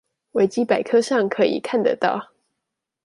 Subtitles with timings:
[0.33, 2.31] 維基百科上可以看得到